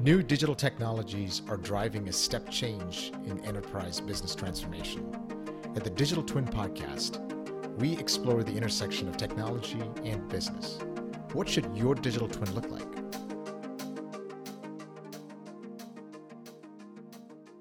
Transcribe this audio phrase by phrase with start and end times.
[0.00, 5.10] New digital technologies are driving a step change in enterprise business transformation.
[5.74, 7.18] At the Digital Twin Podcast,
[7.78, 10.78] we explore the intersection of technology and business.
[11.32, 12.86] What should your digital twin look like?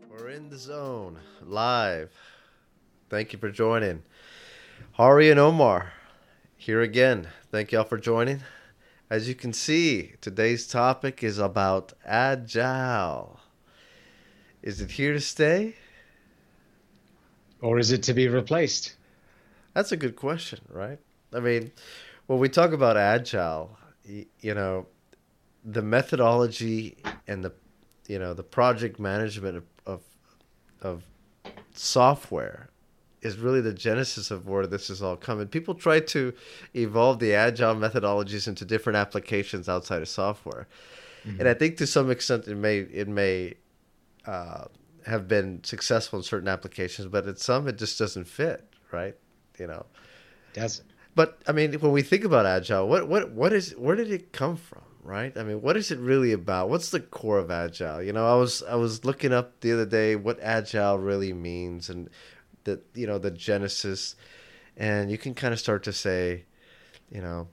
[0.09, 2.11] We're in the zone live.
[3.09, 4.03] Thank you for joining.
[4.91, 5.93] Hari and Omar
[6.57, 7.29] here again.
[7.49, 8.41] Thank y'all for joining.
[9.09, 13.39] As you can see, today's topic is about agile.
[14.63, 15.75] Is it here to stay?
[17.61, 18.95] Or is it to be replaced?
[19.73, 20.97] That's a good question, right?
[21.33, 21.71] I mean,
[22.25, 24.87] when we talk about agile, you know,
[25.63, 26.97] the methodology
[27.27, 27.53] and the
[28.07, 30.01] you know, the project management of of,
[30.81, 31.03] of
[31.73, 32.69] software
[33.25, 35.47] is really the genesis of where this is all coming.
[35.47, 36.33] People try to
[36.75, 40.67] evolve the agile methodologies into different applications outside of software,
[41.25, 41.39] mm-hmm.
[41.39, 43.55] and I think to some extent it may it may
[44.25, 44.65] uh,
[45.05, 49.15] have been successful in certain applications, but at some it just doesn't fit, right?
[49.57, 49.85] You know,
[50.53, 50.87] doesn't.
[51.15, 54.31] But I mean, when we think about agile, what what what is where did it
[54.31, 54.83] come from?
[55.05, 55.37] right?
[55.37, 56.69] I mean, what is it really about?
[56.69, 58.01] What's the core of agile?
[58.01, 61.89] You know, I was I was looking up the other day what agile really means,
[61.89, 62.09] and
[62.65, 64.15] the you know the genesis,
[64.75, 66.43] and you can kind of start to say,
[67.09, 67.47] you know,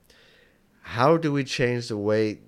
[0.81, 2.39] how do we change the way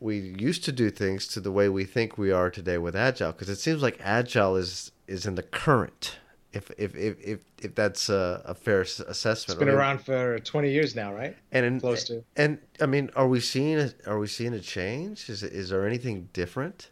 [0.00, 3.32] we used to do things to the way we think we are today with agile?
[3.32, 6.18] Because it seems like agile is is in the current.
[6.52, 9.98] If if if if, if that's a, a fair assessment, it's been I mean, around
[9.98, 11.36] for twenty years now, right?
[11.52, 12.24] And in, close to.
[12.36, 15.28] And I mean, are we seeing a, are we seeing a change?
[15.28, 16.90] Is is there anything different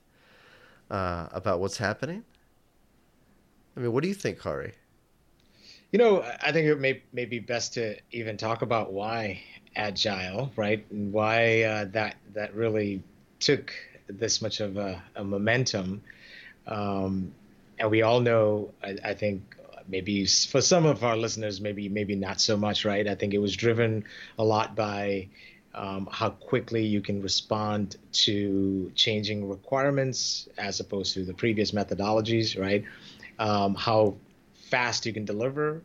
[0.90, 2.24] uh, about what's happening?
[3.76, 4.74] I mean, what do you think, Hari?
[5.92, 9.40] You know, I think it may, may be best to even talk about why
[9.76, 10.84] agile, right?
[10.90, 13.02] And why uh, that that really
[13.38, 13.72] took
[14.08, 16.02] this much of a, a momentum.
[16.66, 17.32] Um,
[17.78, 19.56] and we all know, I, I, think,
[19.88, 23.06] maybe for some of our listeners, maybe maybe not so much, right?
[23.06, 24.04] I think it was driven
[24.38, 25.28] a lot by
[25.74, 32.58] um, how quickly you can respond to changing requirements as opposed to the previous methodologies,
[32.58, 32.84] right?
[33.38, 34.16] Um, how
[34.70, 35.82] fast you can deliver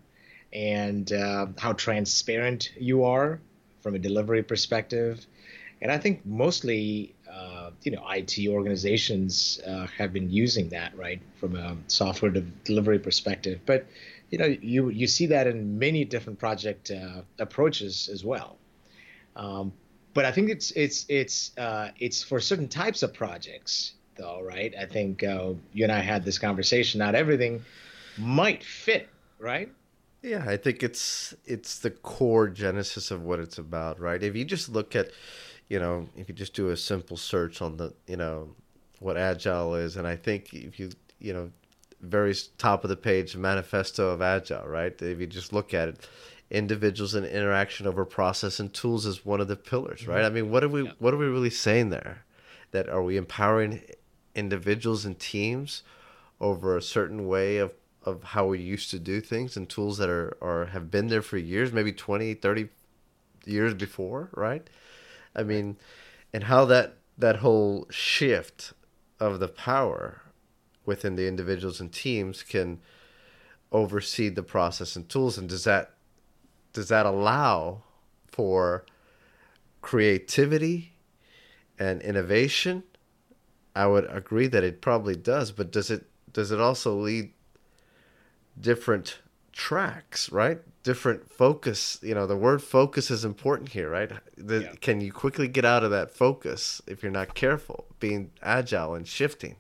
[0.54, 3.40] and uh, how transparent you are
[3.82, 5.26] from a delivery perspective.
[5.82, 11.22] And I think mostly, uh, you know, IT organizations uh, have been using that, right,
[11.36, 13.60] from a software de- delivery perspective.
[13.66, 13.88] But
[14.30, 18.58] you know, you you see that in many different project uh, approaches as well.
[19.36, 19.74] Um,
[20.14, 24.74] but I think it's it's it's uh, it's for certain types of projects, though, right?
[24.80, 27.00] I think uh, you and I had this conversation.
[27.00, 27.64] Not everything
[28.22, 29.10] might fit,
[29.40, 29.70] right?
[30.22, 34.22] Yeah, I think it's it's the core genesis of what it's about, right?
[34.22, 35.10] If you just look at,
[35.68, 38.50] you know, if you just do a simple search on the, you know,
[39.00, 41.52] what agile is, and I think if you, you know,
[42.02, 45.00] very top of the page manifesto of agile, right?
[45.02, 46.08] If you just look at it,
[46.52, 50.18] individuals and interaction over process and tools is one of the pillars, right?
[50.18, 50.26] Mm-hmm.
[50.26, 50.92] I mean, what are we yeah.
[51.00, 52.26] what are we really saying there?
[52.72, 53.82] That are we empowering
[54.36, 55.84] individuals and teams
[56.40, 57.74] over a certain way of
[58.04, 61.22] of how we used to do things and tools that are or have been there
[61.22, 62.70] for years, maybe 20, 30
[63.46, 64.68] years before, right?
[65.36, 65.78] I mean,
[66.34, 68.74] and how that that whole shift
[69.20, 70.22] of the power
[70.86, 72.80] within the individuals and teams can
[73.72, 75.94] oversee the process and tools and does that
[76.74, 77.84] does that allow
[78.28, 78.86] for
[79.82, 80.94] creativity
[81.78, 82.84] and innovation?
[83.76, 87.32] I would agree that it probably does, but does it does it also lead
[88.60, 89.20] different
[89.52, 90.60] tracks, right?
[90.84, 92.00] Different focus.
[92.02, 94.12] You know, the word focus is important here, right?
[94.38, 94.74] The, yeah.
[94.82, 99.08] Can you quickly get out of that focus if you're not careful, being agile and
[99.08, 99.58] shifting,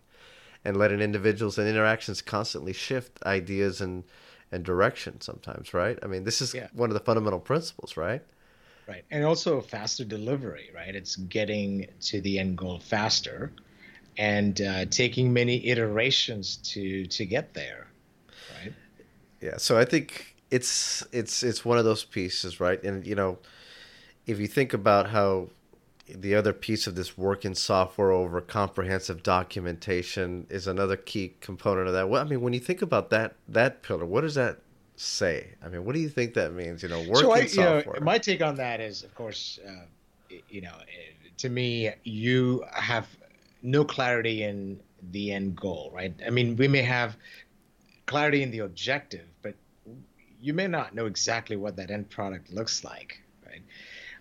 [0.65, 4.03] and letting individuals and interactions constantly shift ideas and
[4.53, 5.97] and direction sometimes, right?
[6.03, 6.67] I mean, this is yeah.
[6.73, 8.21] one of the fundamental principles, right?
[8.85, 10.93] Right, and also faster delivery, right?
[10.93, 13.53] It's getting to the end goal faster,
[14.17, 17.90] and uh, taking many iterations to to get there
[19.41, 22.83] yeah so i think it's it's it's one of those pieces right?
[22.83, 23.39] And you know
[24.27, 25.47] if you think about how
[26.07, 31.87] the other piece of this work in software over comprehensive documentation is another key component
[31.87, 32.09] of that.
[32.09, 34.59] Well i mean when you think about that that pillar what does that
[34.97, 35.55] say?
[35.63, 36.83] I mean what do you think that means?
[36.83, 37.99] You know work so I, in software.
[37.99, 39.85] know, my take on that is of course uh,
[40.49, 40.75] you know
[41.37, 43.07] to me you have
[43.63, 46.13] no clarity in the end goal right?
[46.27, 47.15] I mean we may have
[48.11, 49.55] clarity in the objective, but
[50.41, 53.61] you may not know exactly what that end product looks like, right?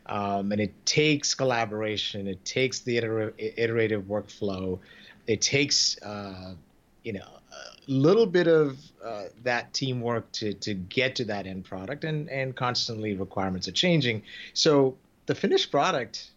[0.07, 2.29] Um, and it takes collaboration.
[2.29, 4.79] It takes the iterative, iterative workflow.
[5.27, 6.55] It takes, uh,
[7.03, 11.65] you know, a little bit of uh, that teamwork to to get to that end
[11.65, 12.05] product.
[12.05, 14.23] And and constantly requirements are changing.
[14.55, 14.97] So
[15.27, 16.31] the finished product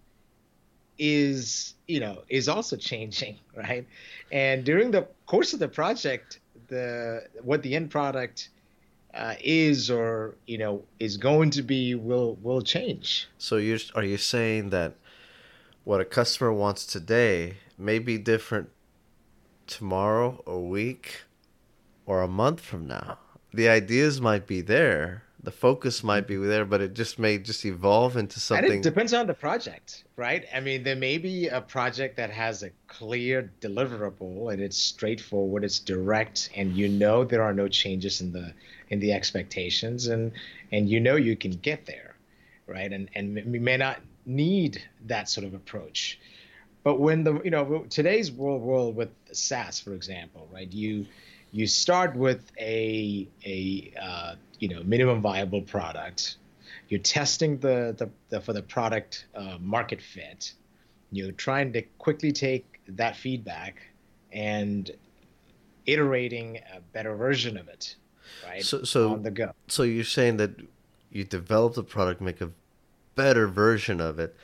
[0.98, 3.88] is you know is also changing right
[4.32, 6.40] and during the course of the project
[6.74, 8.50] the what the end product
[9.14, 13.28] uh, is or you know is going to be will will change.
[13.38, 14.96] So you are you saying that
[15.84, 18.70] what a customer wants today may be different
[19.68, 21.24] tomorrow a week
[22.06, 23.20] or a month from now?
[23.54, 27.66] The ideas might be there the focus might be there, but it just may just
[27.66, 28.66] evolve into something.
[28.66, 30.46] And it depends on the project, right?
[30.56, 35.66] I mean, there may be a project that has a clear deliverable and it's straightforward,
[35.66, 38.54] it's direct, and you know there are no changes in the
[38.90, 40.32] in the expectations, and
[40.72, 42.16] and you know you can get there,
[42.66, 42.92] right?
[42.92, 46.20] And and we may not need that sort of approach,
[46.84, 50.72] but when the you know today's world world with SaaS, for example, right?
[50.72, 51.06] You
[51.54, 56.38] you start with a a uh, you know minimum viable product.
[56.90, 60.54] You're testing the, the, the for the product uh, market fit.
[61.12, 63.82] You're trying to quickly take that feedback
[64.32, 64.92] and
[65.86, 67.96] iterating a better version of it,
[68.46, 68.64] right?
[68.64, 69.52] So, so on the go.
[69.68, 70.60] So you're saying that
[71.12, 72.50] you develop the product, make a
[73.16, 74.36] better version of it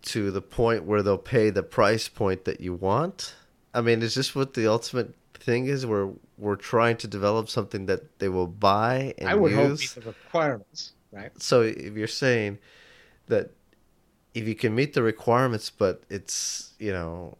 [0.00, 3.34] to the point where they'll pay the price point that you want.
[3.74, 5.86] I mean, is this what the ultimate thing is?
[5.86, 9.58] we're we're trying to develop something that they will buy and I would use.
[9.58, 11.42] hope meet the requirements, right?
[11.42, 12.58] So if you're saying
[13.26, 13.50] that
[14.34, 17.36] if you can meet the requirements, but it's you know,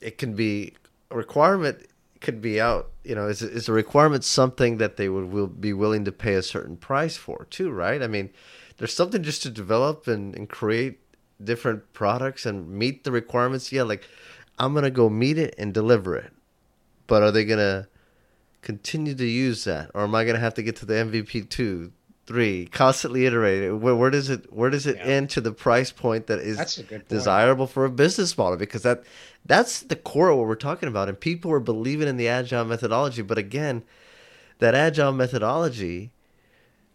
[0.00, 0.74] it can be
[1.10, 1.86] a requirement
[2.20, 2.90] could be out.
[3.04, 6.34] You know, is is a requirement something that they would will be willing to pay
[6.34, 7.70] a certain price for too?
[7.70, 8.00] Right?
[8.00, 8.30] I mean,
[8.78, 11.00] there's something just to develop and, and create
[11.42, 13.72] different products and meet the requirements.
[13.72, 14.06] Yeah, like
[14.58, 16.32] I'm gonna go meet it and deliver it
[17.12, 17.86] but are they gonna
[18.62, 21.92] continue to use that, or am I gonna have to get to the MVP two,
[22.24, 23.78] three, constantly iterate?
[23.78, 25.02] Where, where does it where does it yeah.
[25.02, 28.56] end to the price point that is desirable for a business model?
[28.56, 29.02] Because that
[29.44, 32.64] that's the core of what we're talking about, and people are believing in the agile
[32.64, 33.20] methodology.
[33.20, 33.82] But again,
[34.60, 36.12] that agile methodology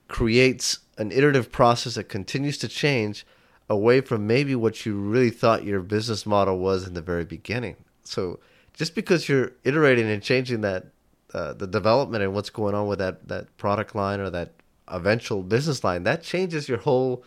[0.08, 3.24] creates an iterative process that continues to change
[3.70, 7.75] away from maybe what you really thought your business model was in the very beginning.
[8.04, 8.40] So
[8.77, 10.85] just because you're iterating and changing that
[11.33, 14.53] uh, the development and what's going on with that that product line or that
[14.88, 17.24] eventual business line that changes your whole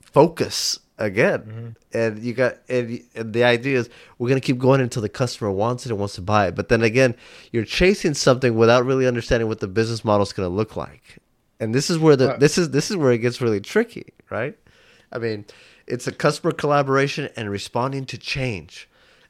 [0.00, 1.40] focus again.
[1.40, 1.98] Mm-hmm.
[1.98, 5.10] and you got and, and, the idea is we're going to keep going until the
[5.10, 6.54] customer wants it and wants to buy it.
[6.54, 7.14] But then again
[7.52, 11.18] you're chasing something without really understanding what the business model is going to look like.
[11.60, 14.56] And this is where the this is this is where it gets really tricky right?
[15.12, 15.44] I mean
[15.86, 18.88] it's a customer collaboration and responding to change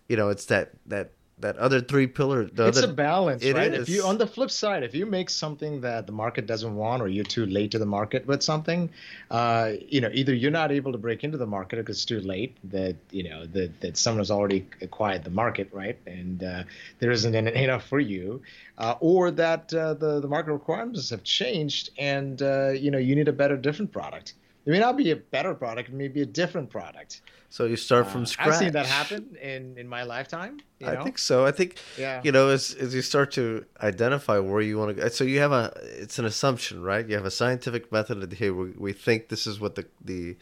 [0.09, 2.43] you know, it's that that that other three pillar.
[2.43, 3.75] it's other, a balance, right?
[3.75, 3.89] Is.
[3.89, 7.03] If you on the flip side, if you make something that the market doesn't want,
[7.03, 8.89] or you're too late to the market with something,
[9.31, 12.21] uh, you know, either you're not able to break into the market because it's too
[12.21, 12.57] late.
[12.65, 15.99] That you know that that someone has already acquired the market, right?
[16.07, 16.63] And uh,
[17.01, 18.41] there isn't enough for you,
[18.79, 23.15] uh, or that uh, the the market requirements have changed, and uh, you know you
[23.15, 24.35] need a better, different product.
[24.67, 27.23] It may not be a better product; it may be a different product.
[27.51, 28.49] So you start from uh, scratch.
[28.49, 30.61] I've seen that happen in in my lifetime.
[30.81, 30.93] You know?
[30.93, 31.47] I think so.
[31.47, 32.21] I think yeah.
[32.25, 35.09] you know as as you start to identify where you want to go.
[35.09, 37.09] So you have a it's an assumption, right?
[37.09, 40.37] You have a scientific method that hey, we, we think this is what the the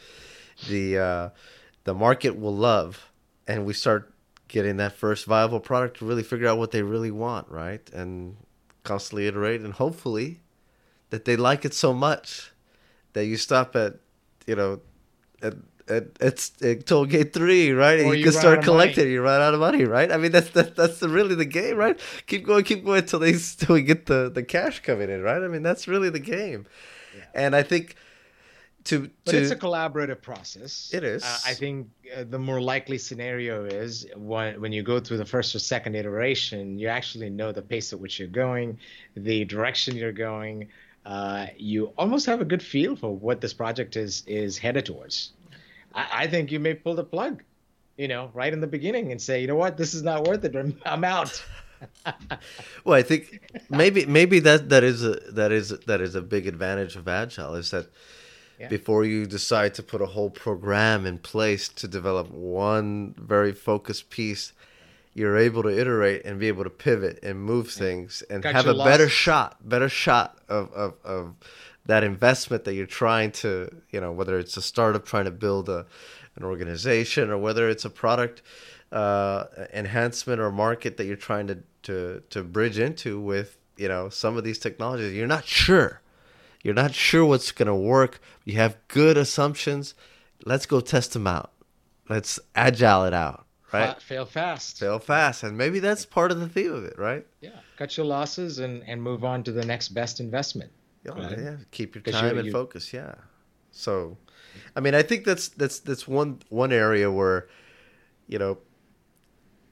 [0.68, 1.28] the uh,
[1.84, 3.10] the market will love,
[3.46, 4.10] and we start
[4.48, 7.90] getting that first viable product to really figure out what they really want, right?
[7.92, 8.36] And
[8.84, 10.40] constantly iterate, and hopefully
[11.10, 12.52] that they like it so much
[13.12, 13.98] that you stop at
[14.46, 14.80] you know
[15.42, 15.54] at
[16.20, 18.00] it's it, toll gate three, right?
[18.00, 19.10] And you, you can start collecting.
[19.10, 20.10] You run out of money, right?
[20.10, 21.98] I mean, that's that's that's really the game, right?
[22.26, 25.42] Keep going, keep going until they still get the the cash coming in, right?
[25.42, 26.66] I mean, that's really the game.
[27.14, 27.24] Yeah.
[27.34, 27.96] And I think
[28.84, 30.90] to but to, it's a collaborative process.
[30.92, 31.22] It is.
[31.22, 35.26] Uh, I think uh, the more likely scenario is when when you go through the
[35.26, 38.78] first or second iteration, you actually know the pace at which you're going,
[39.16, 40.68] the direction you're going.
[41.04, 45.32] Uh, you almost have a good feel for what this project is is headed towards.
[45.94, 47.42] I, I think you may pull the plug,
[47.96, 50.44] you know, right in the beginning and say, you know what, this is not worth
[50.44, 50.56] it.
[50.56, 51.44] I'm, I'm out.
[52.84, 56.46] well, I think maybe maybe that that is a that is that is a big
[56.46, 57.86] advantage of agile is that
[58.58, 58.68] yeah.
[58.68, 64.10] before you decide to put a whole program in place to develop one very focused
[64.10, 64.52] piece,
[65.14, 68.66] you're able to iterate and be able to pivot and move things and Got have
[68.66, 71.34] a better shot, better shot of, of, of
[71.86, 75.68] that investment that you're trying to, you know, whether it's a startup trying to build
[75.68, 75.86] a,
[76.36, 78.42] an organization or whether it's a product
[78.90, 84.08] uh, enhancement or market that you're trying to, to, to bridge into with, you know,
[84.08, 86.00] some of these technologies, you're not sure.
[86.62, 88.20] You're not sure what's going to work.
[88.44, 89.94] You have good assumptions.
[90.44, 91.52] Let's go test them out.
[92.08, 93.43] Let's agile it out,
[93.74, 94.02] right?
[94.02, 94.78] Fail fast.
[94.78, 95.42] Fail fast.
[95.42, 97.26] And maybe that's part of the theme of it, right?
[97.40, 97.50] Yeah.
[97.76, 100.70] Cut your losses and, and move on to the next best investment.
[101.08, 101.38] Oh, right?
[101.38, 101.56] yeah.
[101.70, 102.92] Keep your time and focus.
[102.92, 103.14] Yeah.
[103.70, 104.16] So,
[104.76, 107.48] I mean, I think that's that's that's one one area where,
[108.28, 108.58] you know,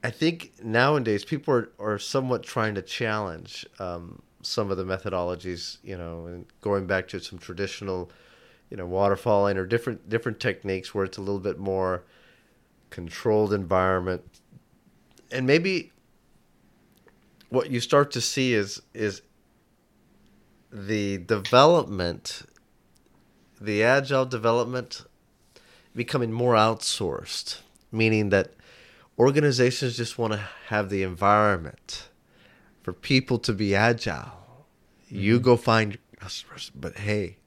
[0.04, 5.78] I think nowadays people are, are somewhat trying to challenge um, some of the methodologies,
[5.84, 8.10] you know, and going back to some traditional,
[8.70, 12.04] you know, waterfalling or different different techniques where it's a little bit more
[12.92, 14.22] controlled environment,
[15.32, 15.90] and maybe
[17.48, 19.22] what you start to see is is
[20.70, 22.42] the development,
[23.60, 25.04] the agile development,
[25.96, 28.52] becoming more outsourced, meaning that
[29.18, 32.08] organizations just want to have the environment
[32.82, 34.66] for people to be agile.
[35.06, 35.18] Mm-hmm.
[35.18, 37.38] You go find customers, but hey,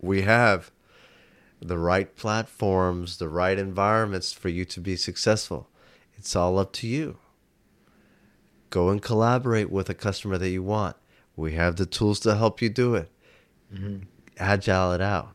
[0.00, 0.70] we have
[1.60, 5.68] the right platforms, the right environments for you to be successful.
[6.16, 7.18] It's all up to you.
[8.70, 10.96] Go and collaborate with a customer that you want.
[11.36, 13.10] We have the tools to help you do it.
[13.72, 14.04] Mm-hmm.
[14.38, 15.34] Agile it out.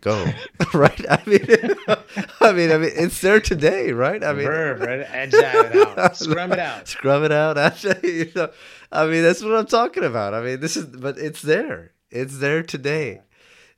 [0.00, 0.26] Go.
[0.74, 1.06] Right?
[1.08, 1.46] I mean
[2.40, 4.24] i mean i mean it's there today right?
[4.24, 5.00] I mean verb right?
[5.00, 6.16] Agile it out.
[6.16, 6.88] Scrum it out.
[6.88, 7.56] Scrum it out.
[7.58, 8.50] Actually you know
[8.90, 10.34] i mean that's what i'm talking about.
[10.34, 11.92] I mean this is but it's there.
[12.10, 13.22] It's there today.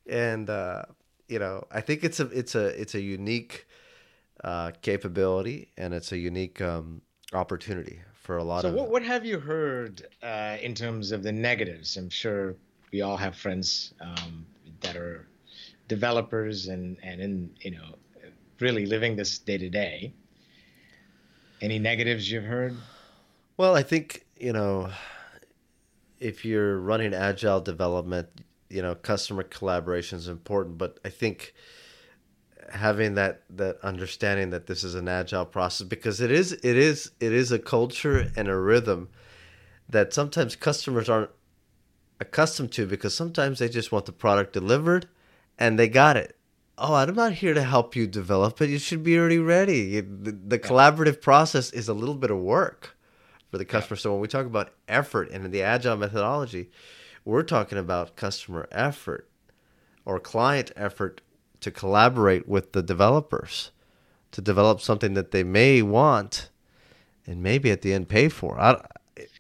[0.09, 0.85] And uh
[1.29, 3.67] you know i think it's a it's a it's a unique
[4.45, 7.01] uh capability and it's a unique um
[7.33, 11.13] opportunity for a lot so of so what, what have you heard uh in terms
[11.13, 12.55] of the negatives i'm sure
[12.93, 14.47] we all have friends um
[14.81, 15.27] that are
[15.89, 17.97] developers and and in you know
[18.61, 20.13] really living this day to day.
[21.61, 22.77] Any negatives you've heard?
[23.57, 24.91] Well, I think you know
[26.19, 28.29] if you're running agile development,
[28.69, 31.55] you know customer collaboration is important, but I think
[32.73, 37.13] having that that understanding that this is an agile process because it is it is
[37.21, 39.09] it is a culture and a rhythm
[39.89, 41.31] that sometimes customers aren't
[42.21, 45.09] accustomed to because sometimes they just want the product delivered
[45.59, 46.37] and they got it.
[46.79, 48.69] Oh, I'm not here to help you develop it.
[48.69, 50.01] You should be already ready.
[50.01, 50.69] The, the yeah.
[50.69, 52.97] collaborative process is a little bit of work
[53.51, 53.97] for the customer.
[53.97, 54.03] Yeah.
[54.03, 56.71] So when we talk about effort and the agile methodology,
[57.27, 59.29] we're talking about customer effort
[60.07, 61.21] or client effort
[61.61, 63.71] to collaborate with the developers
[64.33, 66.49] to develop something that they may want
[67.27, 68.59] and maybe at the end pay for.
[68.59, 68.83] I,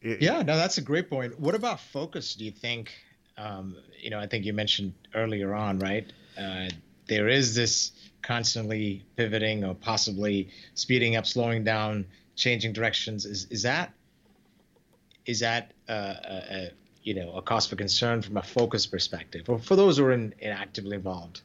[0.02, 1.38] it, yeah, no, that's a great point.
[1.40, 2.35] What about focus?
[2.35, 2.93] Do you think
[3.38, 6.11] um, you know, I think you mentioned earlier on, right?
[6.38, 6.69] Uh,
[7.09, 13.25] there is this constantly pivoting or possibly speeding up, slowing down, changing directions.
[13.26, 13.93] Is is that
[15.26, 16.71] is that uh, a, a,
[17.06, 20.12] you know a cause for concern from a focus perspective, or for those who are
[20.12, 21.40] in, in actively involved?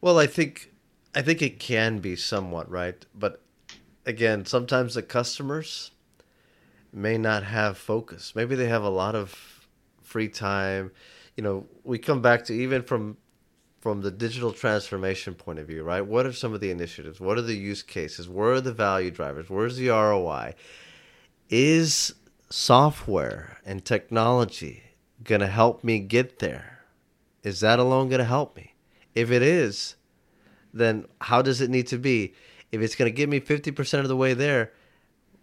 [0.00, 0.72] Well, I think
[1.14, 3.42] I think it can be somewhat right, but
[4.06, 5.90] again, sometimes the customers
[6.92, 8.34] may not have focus.
[8.36, 9.66] Maybe they have a lot of
[10.00, 10.92] free time.
[11.36, 13.16] You know, we come back to even from
[13.80, 16.06] from the digital transformation point of view, right?
[16.06, 17.18] What are some of the initiatives?
[17.18, 18.28] What are the use cases?
[18.28, 19.50] Where are the value drivers?
[19.50, 20.54] Where's the ROI?
[21.50, 22.14] Is
[22.48, 24.82] software and technology
[25.22, 26.84] going to help me get there?
[27.42, 28.74] Is that alone going to help me?
[29.14, 29.96] If it is,
[30.72, 32.34] then how does it need to be?
[32.72, 34.72] If it's going to get me 50% of the way there,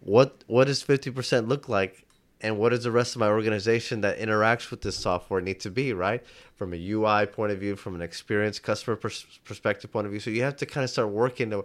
[0.00, 2.06] what what does 50% look like
[2.40, 5.70] and what does the rest of my organization that interacts with this software need to
[5.70, 6.22] be right
[6.54, 10.20] from a ui point of view from an experience customer pers- perspective point of view
[10.20, 11.64] so you have to kind of start working to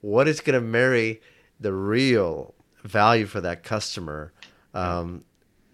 [0.00, 1.20] what is going to marry
[1.58, 4.32] the real value for that customer
[4.74, 5.24] um,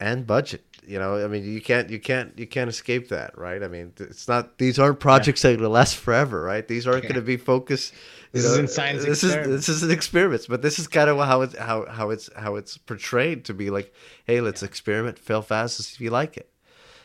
[0.01, 3.63] and budget you know i mean you can't you can't you can't escape that right
[3.63, 5.53] i mean it's not these aren't projects yeah.
[5.53, 7.11] that will last forever right these aren't yeah.
[7.11, 7.93] going to be focused
[8.33, 11.11] this know, is in science this is this is an experiment but this is kind
[11.11, 13.93] of how it's how how it's how it's portrayed to be like
[14.25, 14.69] hey let's yeah.
[14.69, 16.51] experiment fail fast see if you like it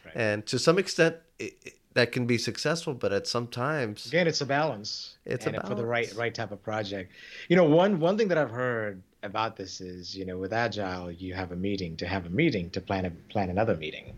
[0.05, 0.15] right.
[0.15, 4.27] and to some extent it, it, that can be successful but at some times again
[4.27, 5.67] it's a balance it's a balance.
[5.67, 7.11] for the right right type of project
[7.49, 11.11] you know one one thing that i've heard about this is, you know, with agile,
[11.11, 14.13] you have a meeting to have a meeting to plan a plan another meeting.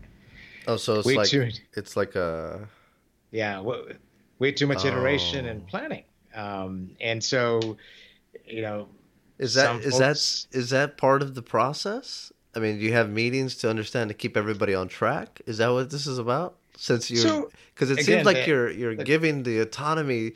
[0.66, 2.68] Oh, so it's way like too, it's like a
[3.30, 3.60] yeah,
[4.38, 4.88] way too much oh.
[4.88, 6.04] iteration and planning.
[6.34, 7.76] Um, and so,
[8.44, 8.88] you know,
[9.38, 12.32] is that is folks, that is that part of the process?
[12.54, 15.40] I mean, do you have meetings to understand to keep everybody on track?
[15.46, 16.56] Is that what this is about?
[16.76, 20.32] since you because so, it again, seems like the, you're you're the, giving the autonomy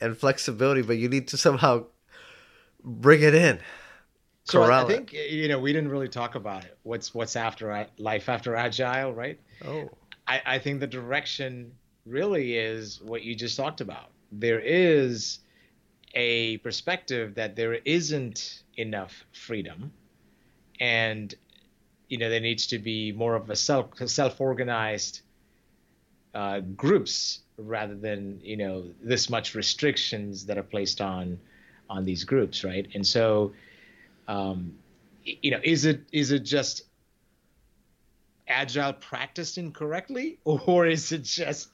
[0.00, 1.84] and flexibility, but you need to somehow
[2.82, 3.58] bring it in.
[4.44, 6.76] So I think you know we didn't really talk about it.
[6.82, 9.40] What's what's after life after agile, right?
[9.64, 9.90] Oh,
[10.26, 11.72] I, I think the direction
[12.06, 14.10] really is what you just talked about.
[14.32, 15.38] There is
[16.14, 19.92] a perspective that there isn't enough freedom,
[20.78, 21.34] and
[22.08, 25.22] you know there needs to be more of a self self organized
[26.34, 31.38] uh, groups rather than you know this much restrictions that are placed on
[31.88, 32.88] on these groups, right?
[32.94, 33.52] And so,
[34.28, 34.74] um,
[35.22, 36.82] you know, is it is it just
[38.48, 41.68] agile practiced incorrectly, or is it just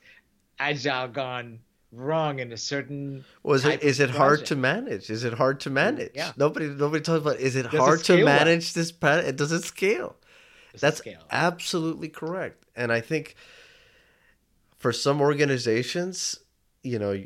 [0.59, 1.61] agile gone
[1.93, 5.11] wrong in a certain was it is it hard to manage?
[5.11, 6.13] Is it hard to manage?
[6.15, 6.33] yeah.
[6.37, 9.53] Nobody nobody talks about is it does hard it to manage this pattern it does
[9.53, 10.17] it scale.
[10.73, 11.23] Does that's scale?
[11.31, 12.65] absolutely correct.
[12.77, 13.35] And i think
[14.79, 16.39] for some organizations
[16.83, 17.23] you know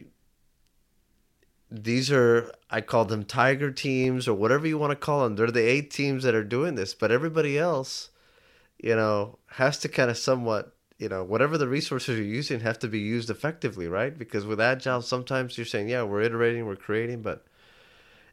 [1.83, 5.35] these are i call them tiger teams or whatever you want to call them.
[5.35, 8.11] They're the eight teams that are doing this but everybody else
[8.79, 12.79] you know has to kind of somewhat you know whatever the resources you're using have
[12.81, 14.17] to be used effectively right?
[14.17, 17.45] Because with agile sometimes you're saying yeah we're iterating we're creating but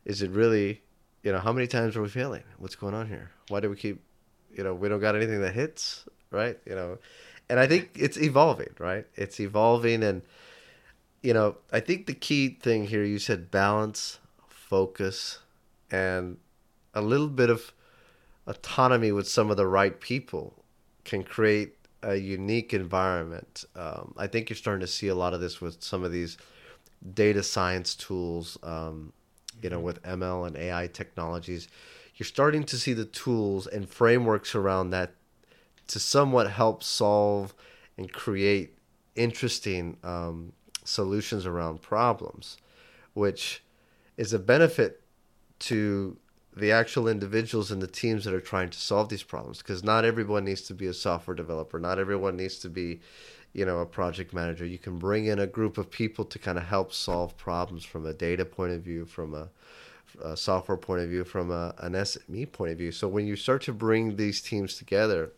[0.06, 0.82] is it really
[1.24, 2.44] you know how many times are we failing?
[2.60, 3.32] What's going on here?
[3.50, 4.04] Why do we keep
[4.54, 6.60] you know we don't got anything that hits right?
[6.66, 6.98] You know
[7.50, 9.08] and i think it's evolving right?
[9.16, 10.22] It's evolving and
[11.22, 15.40] you know i think the key thing here you said balance focus
[15.90, 16.38] and
[16.94, 17.74] a little bit of
[18.48, 20.64] autonomy with some of the right people
[21.04, 23.66] can create a unique environment.
[23.76, 26.38] Um, I think you're starting to see a lot of this with some of these
[27.14, 29.14] data science tools, um,
[29.62, 31.68] you know, with ML and AI technologies.
[32.16, 35.14] You're starting to see the tools and frameworks around that
[35.88, 37.54] to somewhat help solve
[37.98, 38.78] and create
[39.16, 42.58] interesting um, solutions around problems,
[43.14, 43.64] which
[44.18, 45.02] is a benefit
[45.60, 46.18] to
[46.56, 50.04] the actual individuals and the teams that are trying to solve these problems because not
[50.04, 51.80] everyone needs to be a software developer.
[51.80, 53.00] Not everyone needs to be
[53.54, 54.66] you know a project manager.
[54.66, 58.06] You can bring in a group of people to kind of help solve problems from
[58.06, 59.50] a data point of view from a,
[60.24, 62.92] a software point of view from a, an sme point of view.
[62.92, 65.32] So when you start to bring these teams together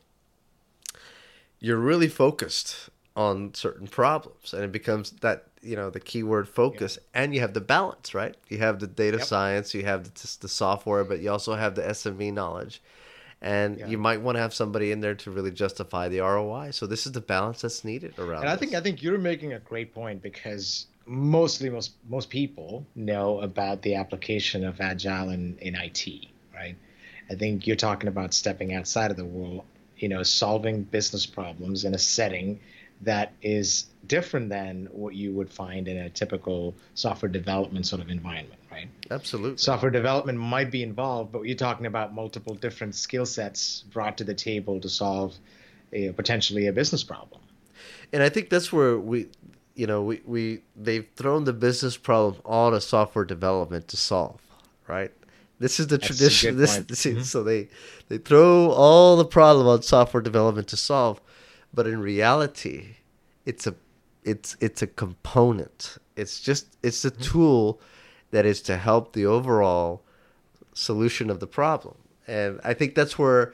[1.63, 6.97] you're really focused on certain problems and it becomes that you know the keyword focus
[7.13, 8.35] and you have the balance right?
[8.49, 9.27] You have the data yep.
[9.27, 12.81] science you have the, the software but you also have the sme knowledge.
[13.41, 13.87] And yeah.
[13.87, 17.05] you might want to have somebody in there to really justify the roi so this
[17.05, 19.93] is the balance that's needed around and i think i think you're making a great
[19.93, 26.27] point because mostly most most people know about the application of agile in, in it
[26.53, 26.75] right?
[27.29, 29.65] I think you're talking about stepping outside of the world
[29.97, 32.59] you know solving business problems in a setting
[33.01, 38.09] that is different than what you would find in a typical software development sort of
[38.09, 38.87] environment, right?
[39.11, 39.57] Absolutely.
[39.57, 44.23] Software development might be involved, but you're talking about multiple different skill sets brought to
[44.23, 45.35] the table to solve
[45.93, 47.41] a, potentially a business problem.
[48.11, 49.27] And I think that's where we,
[49.75, 54.41] you know, we, we they've thrown the business problem on a software development to solve,
[54.87, 55.11] right?
[55.59, 56.57] This is the that's tradition.
[56.57, 57.21] This, this mm-hmm.
[57.21, 57.69] so they
[58.09, 61.21] they throw all the problem on software development to solve
[61.73, 62.97] but in reality
[63.45, 63.75] it's a
[64.23, 67.21] it's it's a component it's just it's a mm-hmm.
[67.21, 67.81] tool
[68.31, 70.03] that is to help the overall
[70.73, 71.95] solution of the problem
[72.27, 73.53] and i think that's where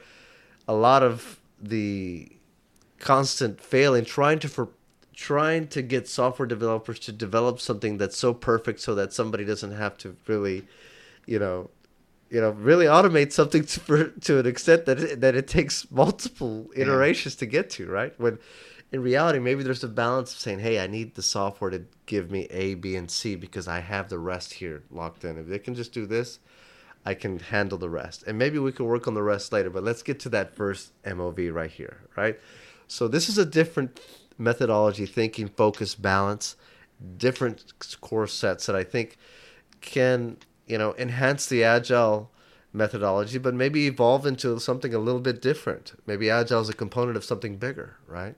[0.68, 2.32] a lot of the
[3.00, 4.70] constant failing trying to for
[5.14, 9.72] trying to get software developers to develop something that's so perfect so that somebody doesn't
[9.72, 10.66] have to really
[11.26, 11.70] you know
[12.30, 15.90] you know really automate something to, for, to an extent that it, that it takes
[15.92, 17.40] multiple iterations yeah.
[17.40, 18.14] to get to right?
[18.20, 18.40] When
[18.92, 22.32] in reality maybe there's a balance of saying hey i need the software to give
[22.32, 25.38] me a b and c because i have the rest here locked in.
[25.38, 26.40] If they can just do this
[27.06, 28.24] i can handle the rest.
[28.28, 30.92] And maybe we can work on the rest later but let's get to that first
[31.04, 32.40] mov right here right?
[32.88, 34.00] So this is a different
[34.38, 36.56] methodology thinking focus balance
[37.18, 39.18] different core sets that i think
[39.82, 40.38] can
[40.70, 42.32] you know, enhance the agile
[42.72, 46.00] methodology, but maybe evolve into something a little bit different.
[46.06, 48.36] Maybe agile is a component of something bigger, right?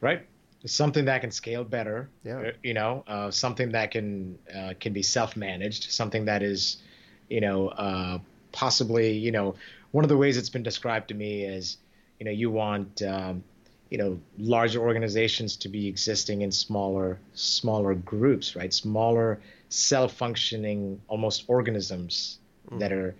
[0.00, 0.26] Right.
[0.66, 2.10] Something that can scale better.
[2.22, 2.38] Yeah.
[2.40, 5.90] Uh, you know, uh, something that can uh, can be self-managed.
[5.90, 6.82] Something that is,
[7.30, 8.18] you know, uh,
[8.52, 9.54] possibly, you know,
[9.92, 11.78] one of the ways it's been described to me is,
[12.18, 13.42] you know, you want, um,
[13.88, 18.74] you know, larger organizations to be existing in smaller smaller groups, right?
[18.74, 19.40] Smaller
[19.70, 22.38] self-functioning almost organisms
[22.70, 22.78] mm.
[22.80, 23.14] that are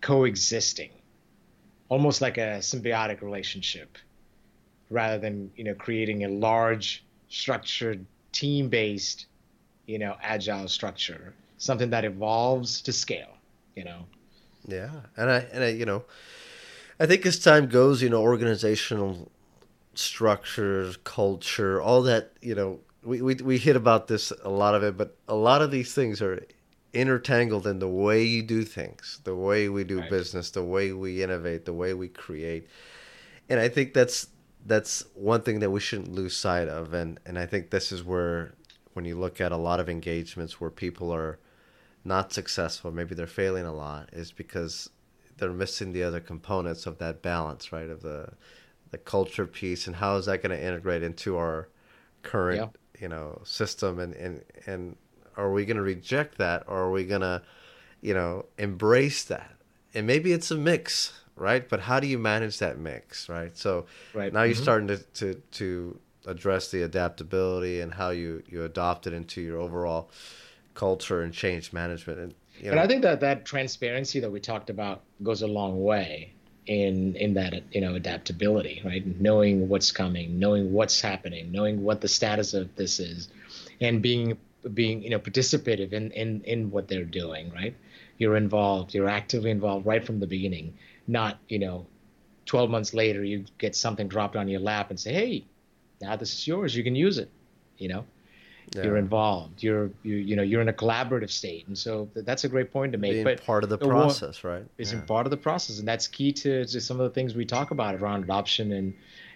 [0.00, 0.90] coexisting
[1.88, 3.96] almost like a symbiotic relationship
[4.90, 9.26] rather than you know creating a large structured team based
[9.86, 13.34] you know agile structure something that evolves to scale
[13.76, 14.04] you know
[14.66, 16.02] yeah and i and i you know
[16.98, 19.30] i think as time goes you know organizational
[19.94, 24.82] structures culture all that you know we, we, we hit about this a lot of
[24.82, 26.44] it but a lot of these things are
[26.92, 30.10] intertangled in the way you do things the way we do right.
[30.10, 32.68] business the way we innovate the way we create
[33.48, 34.28] and i think that's
[34.66, 38.04] that's one thing that we shouldn't lose sight of and and i think this is
[38.04, 38.52] where
[38.92, 41.38] when you look at a lot of engagements where people are
[42.04, 44.90] not successful, maybe they're failing a lot, is because
[45.38, 47.88] they're missing the other components of that balance, right?
[47.88, 48.30] Of the
[48.90, 51.68] the culture piece and how is that going to integrate into our
[52.22, 52.76] current.
[53.02, 54.96] You know, system and and and
[55.36, 57.42] are we going to reject that or are we going to,
[58.00, 59.50] you know, embrace that?
[59.92, 61.68] And maybe it's a mix, right?
[61.68, 63.56] But how do you manage that mix, right?
[63.58, 64.32] So right.
[64.32, 64.46] now mm-hmm.
[64.46, 69.40] you're starting to, to to address the adaptability and how you you adopt it into
[69.40, 70.08] your overall
[70.74, 72.20] culture and change management.
[72.20, 75.48] And you know, and I think that that transparency that we talked about goes a
[75.48, 76.34] long way
[76.66, 79.04] in in that you know adaptability, right?
[79.20, 83.28] Knowing what's coming, knowing what's happening, knowing what the status of this is,
[83.80, 84.38] and being
[84.74, 87.74] being you know participative in in in what they're doing, right?
[88.18, 90.74] You're involved, you're actively involved right from the beginning,
[91.06, 91.86] not you know.
[92.46, 95.44] 12 months later you get something dropped on your lap and say hey
[96.00, 97.30] now this is yours you can use it
[97.78, 98.04] you know
[98.74, 98.84] yeah.
[98.84, 99.62] you're involved.
[99.62, 101.66] You're you, you know you're in a collaborative state.
[101.66, 104.64] And so that's a great point to make Being but part of the process right?
[104.78, 105.00] It's yeah.
[105.00, 107.70] part of the process and that's key to, to some of the things we talk
[107.70, 108.94] about around adoption and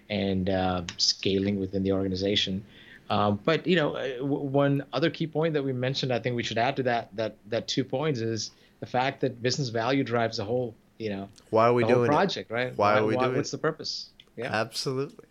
[0.09, 2.63] and uh, scaling within the organization.
[3.09, 6.43] Um, but you know uh, one other key point that we mentioned i think we
[6.43, 10.35] should add to that that that two points is the fact that business value drives
[10.35, 12.53] the whole you know why are we doing project it?
[12.53, 12.77] right?
[12.77, 14.09] Why, why are we why, doing what's the purpose?
[14.35, 14.53] Yeah.
[14.53, 15.25] Absolutely.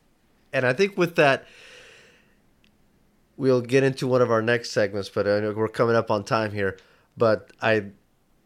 [0.54, 1.44] And i think with that
[3.36, 6.24] we'll get into one of our next segments, but I know we're coming up on
[6.24, 6.78] time here.
[7.16, 7.86] But I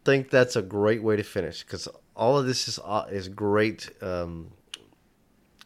[0.05, 3.91] think that's a great way to finish because all of this is uh, is great
[4.03, 4.53] um,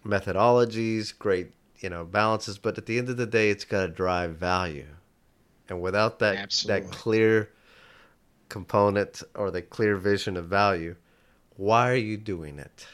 [0.05, 2.59] methodologies, great you know balances.
[2.59, 4.87] But at the end of the day, it's got to drive value,
[5.69, 6.89] and without that Absolutely.
[6.89, 7.51] that clear
[8.49, 10.97] component or the clear vision of value,
[11.57, 12.87] why are you doing it,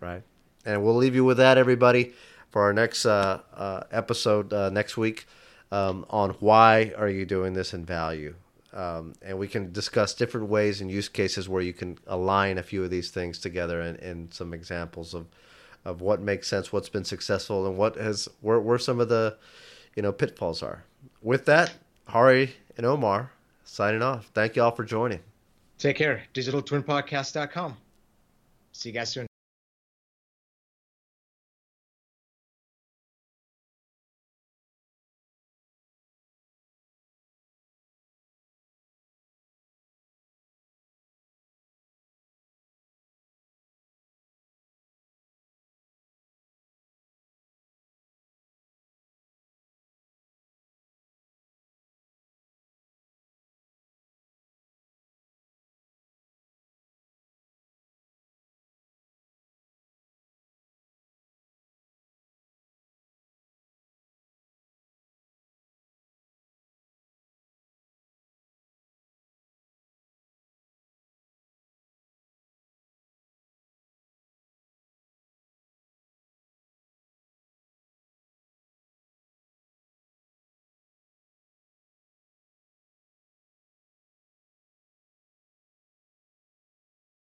[0.00, 0.22] right?
[0.64, 2.14] And we'll leave you with that, everybody
[2.52, 5.26] for our next uh, uh, episode uh, next week
[5.72, 8.34] um, on why are you doing this in value.
[8.74, 12.62] Um, and we can discuss different ways and use cases where you can align a
[12.62, 15.26] few of these things together and, and some examples of,
[15.84, 19.36] of what makes sense, what's been successful, and what has where, where some of the
[19.96, 20.84] you know pitfalls are.
[21.20, 21.74] With that,
[22.06, 23.32] Hari and Omar
[23.64, 24.30] signing off.
[24.32, 25.20] Thank you all for joining.
[25.78, 26.22] Take care.
[26.32, 27.76] DigitalTwinPodcast.com.
[28.72, 29.26] See you guys soon.